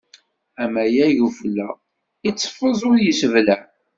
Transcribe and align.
Amayeg 0.63 1.17
ufella, 1.27 1.67
iteffeẓ 2.29 2.79
ur 2.89 2.97
yesseblaɛ. 3.01 3.61